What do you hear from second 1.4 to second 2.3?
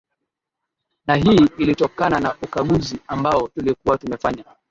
ilitokana